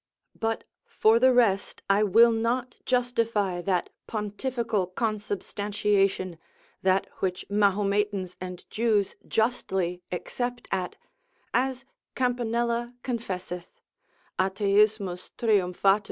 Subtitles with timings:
[0.39, 6.39] But for the rest I will not justify that pontificial consubstantiation,
[6.81, 10.95] that which Mahometans and Jews justly except at,
[11.53, 11.85] as
[12.15, 13.79] Campanella confesseth,
[14.39, 15.99] Atheismi triumphat.